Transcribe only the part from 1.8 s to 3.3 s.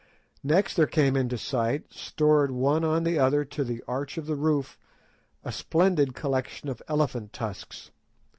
stored one on the